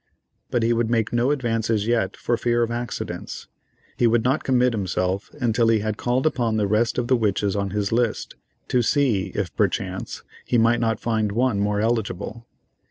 [0.49, 3.47] But he would make no advances yet for fear of accidents;
[3.97, 7.55] he would not commit himself until he had called upon the rest of the witches
[7.55, 8.33] on his list,
[8.69, 12.47] to see, if perchance, he might not find one more eligible.